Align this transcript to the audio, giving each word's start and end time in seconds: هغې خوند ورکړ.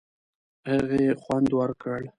هغې 0.69 1.05
خوند 1.21 1.49
ورکړ. 1.59 2.01